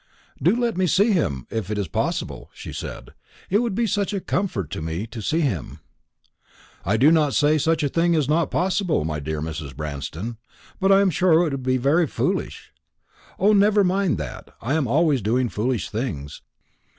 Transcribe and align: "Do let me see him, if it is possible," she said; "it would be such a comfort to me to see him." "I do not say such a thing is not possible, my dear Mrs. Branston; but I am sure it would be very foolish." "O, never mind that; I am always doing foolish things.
"Do 0.41 0.55
let 0.55 0.77
me 0.77 0.87
see 0.87 1.11
him, 1.11 1.45
if 1.51 1.69
it 1.69 1.77
is 1.77 1.87
possible," 1.87 2.49
she 2.55 2.73
said; 2.73 3.11
"it 3.51 3.59
would 3.59 3.75
be 3.75 3.85
such 3.85 4.13
a 4.13 4.19
comfort 4.19 4.71
to 4.71 4.81
me 4.81 5.05
to 5.05 5.21
see 5.21 5.41
him." 5.41 5.77
"I 6.83 6.97
do 6.97 7.11
not 7.11 7.35
say 7.35 7.59
such 7.59 7.83
a 7.83 7.87
thing 7.87 8.15
is 8.15 8.27
not 8.27 8.49
possible, 8.49 9.05
my 9.05 9.19
dear 9.19 9.41
Mrs. 9.43 9.75
Branston; 9.75 10.37
but 10.79 10.91
I 10.91 11.01
am 11.01 11.11
sure 11.11 11.45
it 11.45 11.51
would 11.51 11.61
be 11.61 11.77
very 11.77 12.07
foolish." 12.07 12.71
"O, 13.37 13.53
never 13.53 13.83
mind 13.83 14.17
that; 14.17 14.49
I 14.59 14.73
am 14.73 14.87
always 14.87 15.21
doing 15.21 15.49
foolish 15.49 15.91
things. 15.91 16.41